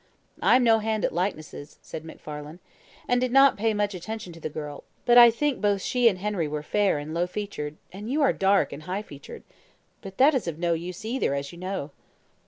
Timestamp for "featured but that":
9.03-10.33